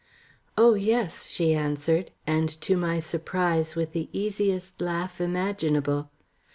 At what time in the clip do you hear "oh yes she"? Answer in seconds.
0.57-1.53